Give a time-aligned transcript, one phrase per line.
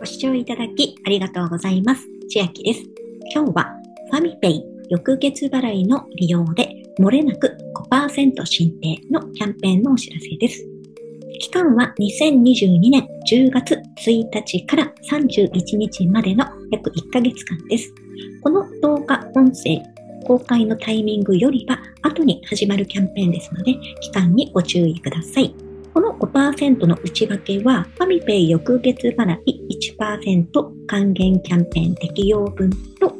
[0.00, 2.08] ご視聴いただきありがとうございます。
[2.30, 2.80] 千秋です。
[3.34, 3.70] 今日は
[4.10, 7.54] ファミペイ翌月払いの利用で漏れなく
[7.90, 10.64] 5%申請のキャンペーンのお知らせです。
[11.38, 17.92] 期間は2022年10月1日から31日までの約1ヶ月間です。
[18.42, 19.82] この動画音声
[20.26, 25.54] 公開のタイミングよりは後に始まるキャンペーンですので、期間にご注意ください。
[26.20, 29.60] 5%の内訳は、ファミペイ翌月払い
[29.98, 30.46] 1%
[30.86, 32.70] 還元キャンペーン適用分
[33.00, 33.14] と、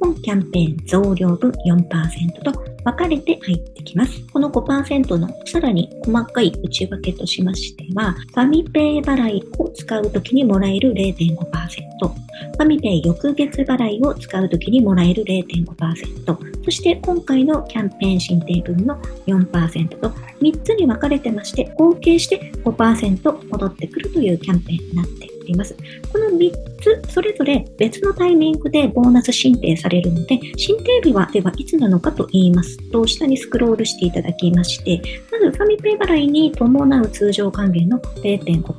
[0.00, 2.52] 本キャンペーン増量分4%と
[2.84, 4.20] 分かれて入ってきます。
[4.32, 25.76] この5%のさらに細かい内訳としましては、ファミペイ払いを使うときにもらえる0.5%、ファミペイ翌月払いを使うときにもらえる0.5%、そして今回のキャンペーン申請分の4%と3つに分かれてまして、合計して5%戻ってくるというキャンペーンになっております。
[26.12, 38.72] この3つ、それぞれ別のタイミングでボーナス申請されるので、申請日はではいつなのかと言いますと、下にスクロールしていただきまして、まずファミペイ払いに伴う通常還元の0.5%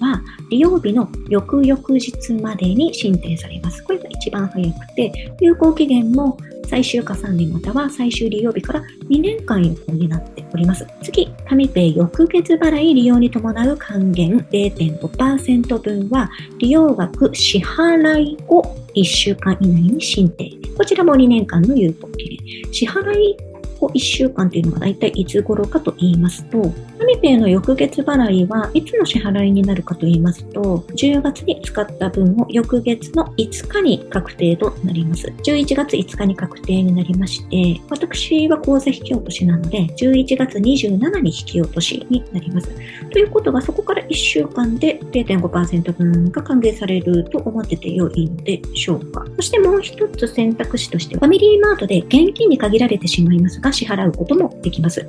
[0.00, 3.82] は、利用日の翌々日までに申請されます。
[3.84, 6.38] これが一番早くて、有効期限も
[6.72, 10.86] 最終加算日または最終利用日から2年間有効になっております。
[11.02, 18.62] 次、タミペイ翌月払い利用に伴う還元0.5%分は、利用額支払い後
[18.94, 20.50] 1週間以内に申請。
[20.76, 22.72] こちらも2年間の有効期限。
[22.72, 23.36] 支払い
[23.82, 35.26] 後1週間というのが大体いつ頃かと言いますと、ファミペイの翌月払いはいつの支払いになるかと言いますと、10月に使った分を翌月の5日に確定となります。
[35.26, 42.68] 11月5日に確定になりまして、私は口座引き落としなので、11月27に引き落としになります。
[43.10, 49.24] ということは、そこから1週間で0.5%分が還元されると思ってて良いのでしょうか。
[49.36, 55.06] そしてもう一つ選択肢として、ファミリーマートで現金に限られてしまいますが、支払うこともできます。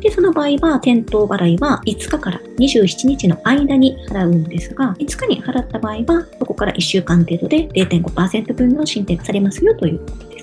[0.00, 10.35] で、その場合は、店頭払いは5日から27日の間に払うんですが、5日に払った場合は、そこから1週間程度で0.5%分の申請されますよということです。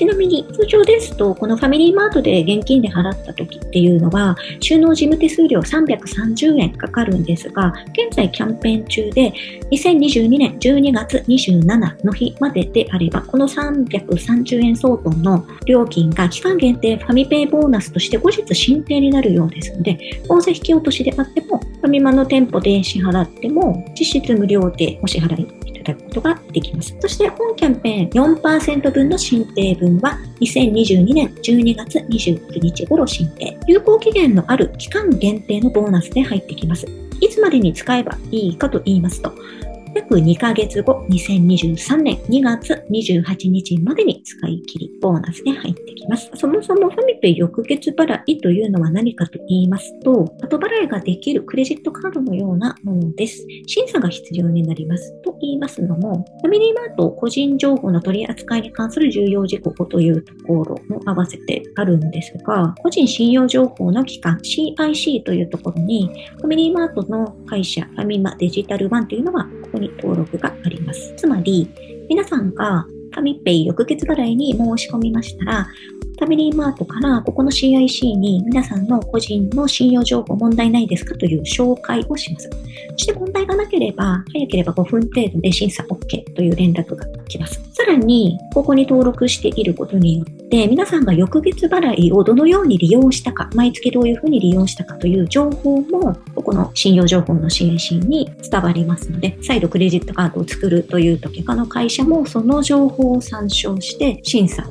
[0.00, 9.30] ちなみに通常ですと、このファミリーマートで現金で払った時っていうのは、収納事務手数料330円かかるんですが、現在キャンペーン中で、
[9.70, 26.96] 2022年12月27の日までであれば、この330円相当の料金が期間限定ファミペイボーナスとして後日申請になるようですので、口座引き落としであっても、ファミマの店舗で支払っても、実質無料でお支払いただくことができます。
[27.00, 33.58] そして本キャンペーン4%分の申請分は2022年12月29日頃申請。
[33.66, 36.86] 有効期限のある期間限定のボーナスで入ってきます。
[37.20, 39.32] いつまでに使えばいいかと言いますと、
[40.00, 46.30] 約2ヶ月後、2023年2月28日までに使い切り、ボーナスで入ってきます。
[46.34, 53.46] そもそもファミペイ翌月払いというのは何かと言いますと、後払いができるクレジットカードのようなものです。
[53.66, 55.12] 審査が必要になります。
[55.20, 71.14] と言いますのも、ファミリーマート個人情報の取り扱いに関する重要事項というところも合わせてあるんですが、個人信用情報の機関 CIC というところに、ファミリーマートの会社、ファミマデジタル版というのがここに登録があります。
[71.16, 71.68] つまり、
[72.08, 75.66] 皆さんがファミペイ翌月払いに申し込みましたら、
[76.20, 82.50] ファミリーマートからここの CIC に皆さんの個人の信用情報問題ないですかという紹介をします。
[82.92, 87.58] そして問題がなければ、早ければ5分程度で審査 OK という連絡が来ます。
[87.72, 104.64] さらに、ここに登録していることによって、皆さんが翌月払いをどのように利用したか、毎月どういうふうに利用したかという情報も、ここの信用情報の支援シーンに伝わりますので、再度クレジットカードを作るという時、他の会社もその情報を参照して審査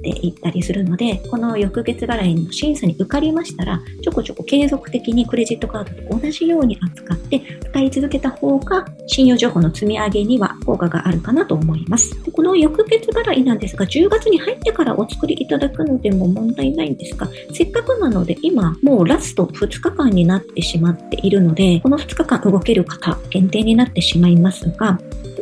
[0.00, 12.10] っていったりするので、この翌月払いの審査に受かりましたら、ちょこちょこ継続的にクレジットカードと同じように扱って使い続けた方が、信用情報の積み上げには効果があるかなと思います。
[12.24, 24.98] でこの翌月払いなんですが、10月に入ってからお作りいただくのでも問題ないんですが、せっかくなので今もうラスト2日間になってしまっているので、この2日間動ける方限定になってしまいますが、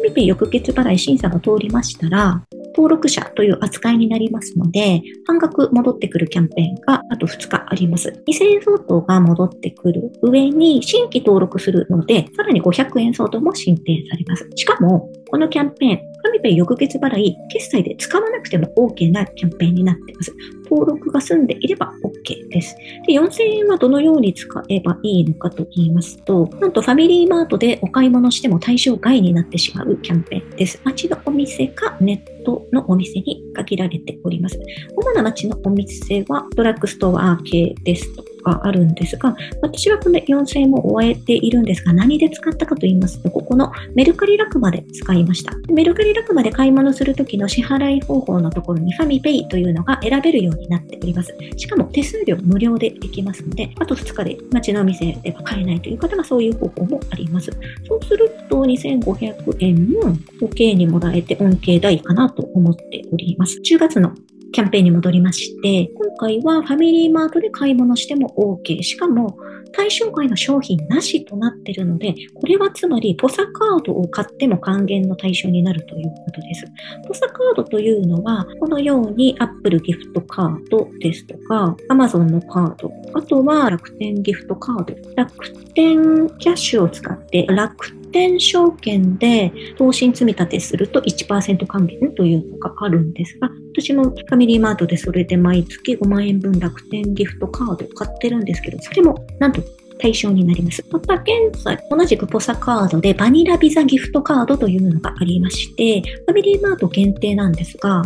[0.09, 2.43] フミ翌月払い審査が通りましたら、
[2.79, 8.23] 登録者という扱いになりますので、半額戻ってくるキャンペーンがあと2日あります。
[8.29, 14.49] 2000円相当が戻ってくる上に新規登録するので、さらに500円相当も申請されます。
[14.55, 20.35] しかも、このキャンペーン、フファミペイ翌月払い、決済で使わなくても OK なキャンペーンになっています。
[20.65, 22.77] 登録が済んでいれば OK です。
[23.07, 30.79] で、4000円はどのように使えばいいのかと言いますと、なんとファミリーマートでお買い物しても対象外になってしまうキャンペーンです。
[30.85, 34.61] 街のお店かネットのお店に限られております。
[34.95, 45.53] 主な街のお店はドラッグストア系ですとがあるんですが、私はこの4000円も終えているんですが、何で使ったかと言いますと、ここのメルカリラクマで使いました。
[45.73, 51.33] メルカリラクマで買い物するときの支払い方法のところにファミペイというのが選べるようになっております。
[51.57, 57.51] しかも手数料無料でできますので、あと2日で街のお店では買えないという方はそういう方法もあります。
[57.87, 60.01] そうすると2500円も
[60.41, 63.61] OK にもらえて恩恵大かなと思っております。
[63.61, 64.13] 10月の
[64.51, 68.83] キャンペーンに戻りまして、今回はファミリーマートで買い物しても OK。
[68.83, 69.37] しかも、
[69.79, 76.67] 対象外の商品なしとなっているので、これはつまりポサカードを買っても還元の対象になるということです。
[77.07, 93.49] ポサカードというのは、このように Apple ギフトカードですとか、Amazon のカード、あとは楽天ギフトカード、楽天キャッシュを使って楽天証券で投資に積み立てすると1%還元というのがあるんですが、
[93.81, 99.63] 私もファミリーマートでそれで毎月5万円分楽天ギフトカードを買ってるんですけど、それもなんと
[99.99, 100.85] 対象になります。
[100.91, 108.03] また現在、同じくポサカードでバニラビザギフトカードというのがありまして、ファミリーマート限定なんですが、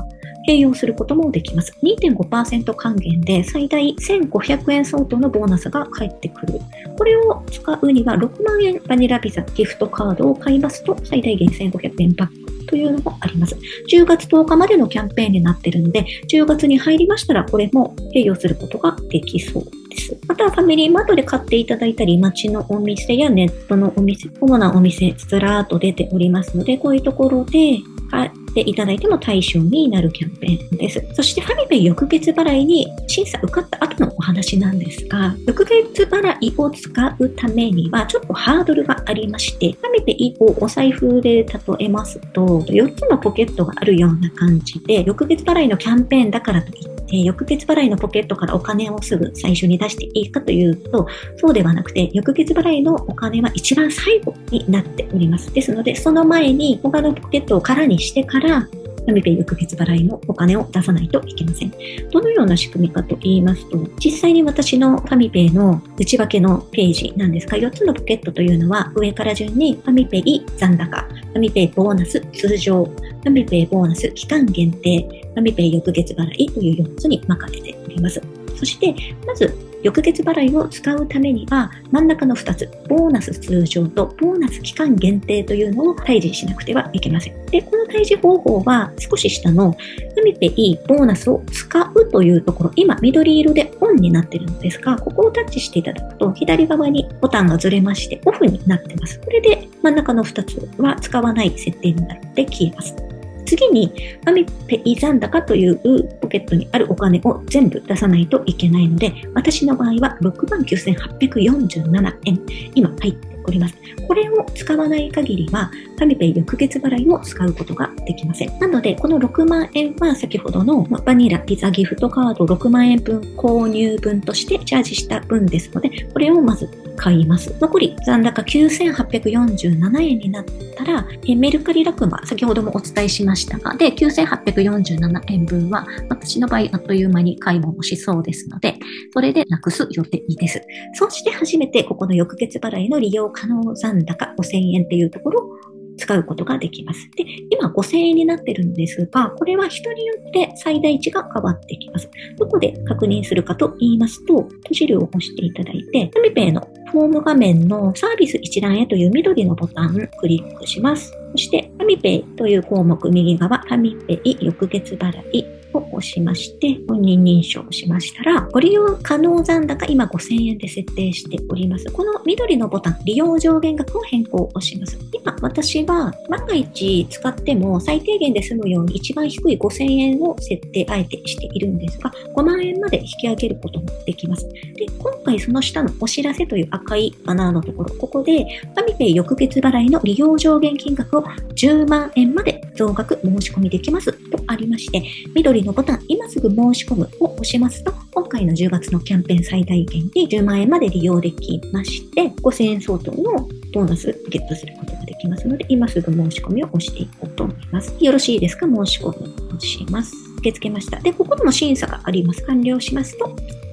[0.48, 1.72] 併用することもできます。
[1.82, 6.60] 2.5%還元で最大1500円相当のボーナスが返ってくる。
[6.98, 13.56] これを使うには6万円バニラビザギフトカードを買いますと最大限1500円バックというのもあります。
[13.90, 20.16] 10月10日までのキャンペーンになっているので、10月に入りましたらこれも併用することができそうです。
[20.26, 27.78] また、ファミリーマートで買っていただいたり、街のお店やネットのお店、主なお店、ずらーっと出ておりますので、こういうところで
[28.10, 31.02] 買っていただいても対象になるキャンペーンです。
[31.14, 41.46] そしてファミペイ翌月払いに審査受かった後のお話なんですが、翌月払いを使うためにはちょっとハードルがありまして、ファミペイをお財布で例
[41.78, 51.06] えますと、4つのポケットがあるような感じで、翌月払いのキャンペーンだからといって、え翌月払いのポケットからお金をすぐ最初に出していいかというと、
[51.36, 55.52] そうではなくて、翌月払いのお金は一番最後になっております。
[55.52, 58.68] ですので、その前に他のポケットを空にしてから、
[59.02, 61.72] ファミペイ翌月払いのお金を出さないといけません。
[62.10, 71.02] どのような仕組みかと言いますと、実際に私のファミペイの内訳のページなんですが、4つのポケットというのは上から順にファミペイ残高、
[71.32, 75.00] ファミペイボーナス通常、ファミペイボーナス期間限定、
[75.34, 78.20] ファミペイ翌月払いという4つに分かれております。
[78.56, 78.94] そして、
[79.26, 87.46] まず翌月払いを使うためには、真ん中の2つ、ボーナス通常とボーナス期間限定というのを対峙しなくてはいけません。
[87.46, 89.72] で、この対峙方法は少し下の
[90.14, 99.20] フミペイボーナスを使うというところ、今緑色でオンになっているのですが、ここをタッチしていただくと左側にボタンがずれましてオフになってます。
[99.20, 103.11] これで真ん中の2つは使わない設定になって消えます。
[103.52, 103.92] 次に、
[104.24, 105.78] アミペイ残高という
[106.20, 112.40] ポケットにあるお金を全部出さないといけないので、私の場合は69,847円、
[112.74, 113.74] 今入っております。
[114.06, 118.58] これを使わない限りは、ファミペイ翌月払いを使うことができません。
[118.58, 127.54] なので、この6万円は先ほどのバニラピザギフトカード6万円分購入分としてチャージした分ですので、これをまず買います。
[127.60, 130.44] 残り残高9847円になっ
[130.76, 138.78] たら、えメルカリラクマ、先ほどもお伝えしましたが、で、9847円分は、私の場合、あっという間に買い物しそうですので、
[139.12, 140.62] それでなくす予定です。
[140.94, 145.62] そして初めて、ここの翌月払いの利用可能残高5000円っていうところを
[145.96, 147.08] 使うことができます。
[147.16, 152.10] で、今5000円になってるんですが、これは人によって最大値が変わってきます。
[152.38, 161.12] どこで確認するかと言いますと、閉じるを押していただいて、ファミペイのフォーム画面のサービス一覧へという緑のボタンをクリックします。
[161.32, 171.90] そして、ファミペイという項目右側、ファミペイ翌月払いを押しまして、本人認証をしましたら、ご利用可能残高今5000円で設定しております。
[171.90, 174.98] この緑のボタン、利用上限額を変更をします。
[175.12, 184.48] 今、私は万が一使っても最低限で済むように一番低い5000円を設定あえてしているんですが、5万円まで引き上げることもできます。
[184.48, 191.22] で、今回その下のお知らせという赤いバナーのところ、ここで、ファミペイ翌月払いの利用上限金額を
[191.54, 195.02] 10万円まで増額申し込みできますとありまして、
[195.34, 207.94] 緑のボタン、今すぐ申し込むを押しますと、今回の10月のキャンペーン最大限に10万円まで利用できまして、5000円相当のボーナスゲットすることができますので、今すぐ申し込みを押していこうと思います。
[207.98, 208.66] よろしいですか？
[208.66, 210.12] 申し込みをします。
[210.38, 211.00] 受け付けました。
[211.00, 212.42] で、ここでも審査があります。
[212.42, 213.28] 完了しますと、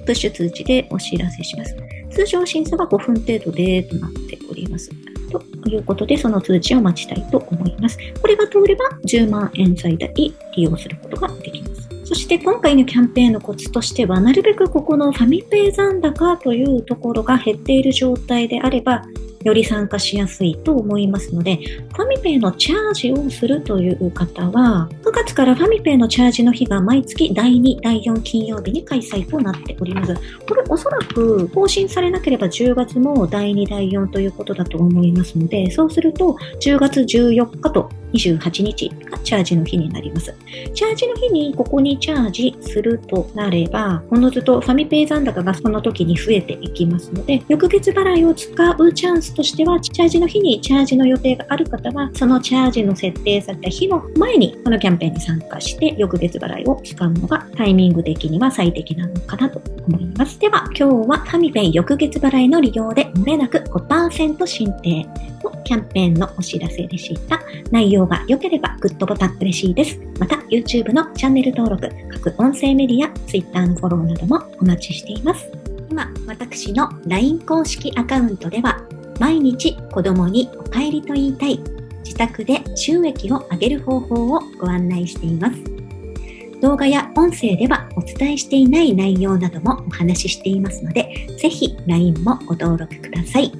[0.06, 1.76] プッシュ通知でお知らせします。
[2.10, 4.90] 通常審査は5分程度でとなっております。
[5.30, 7.96] ということで、その通知を待ちたいと思います。
[8.20, 11.49] これが通れば10万円最大利用することができます。
[12.30, 19.02] して今回のキャンペーンのコツとしては、なるべくここのファミペイ残高というところが減っている状態であれば、
[19.44, 21.58] より参加しやすいと思いますので、
[21.94, 30.14] ファミペイのチャージをするという方は、9月からファミペイのチャージの日が毎月第2、第4金曜日に開催となっております。
[30.46, 40.34] これおそらく更新されなければ10月も第2、第4ということだと思いますので、そうすると10月14日と28日がチャージの日になります。
[40.74, 60.38] チャージの日にここにチャージするとなれば、おのずとファミペイ残高がその時に増えていきますので、翌月払いを使うチャンススとしては、チャージの日にチャージの予定がある方は、そのチャージの設定された日の前にこのキャンペーンに参加して、翌月払いを使うのがタイミング的には最適なのかなと思います。
[60.38, 65.06] では、今日はファミペイ翌月払いの利用で漏れなく5%申請
[65.44, 67.40] のキャンペーンのお知らせでした。
[67.70, 69.98] 内容が良ければグッドボタン嬉しいです。
[70.18, 71.88] また、YouTube のチャンネル登録、
[72.22, 75.50] 各音声メディア、Twitter のフォローなどもお待ちしています。
[75.90, 78.80] 今、私の LINE 公式アカウントでは、
[79.20, 81.60] 毎日子供にお帰りと言いたい、
[82.02, 85.56] 自宅で収益を上げる方法をご案内しています。
[86.60, 93.52] 動画や音声ではお伝えしていない内容などもお話ししていますので、ぜひ LINE もご登録ください。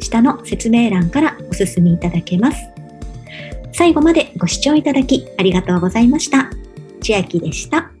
[0.00, 2.58] 下の説明欄からお進みいただけます。
[3.72, 6.50] 最後までご視聴いただきありがとうございました。
[7.00, 7.95] 千秋でした。